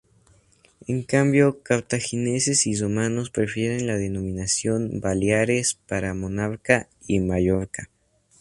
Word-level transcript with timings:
En 0.87 1.03
cambio, 1.03 1.61
cartagineses 1.61 2.65
y 2.65 2.75
romanos 2.75 3.29
prefirieron 3.29 3.85
la 3.85 3.97
denominación 3.97 4.99
"Baleares" 4.99 5.75
para 5.87 6.15
Menorca 6.15 6.89
y 7.05 7.19
Mallorca. 7.19 7.87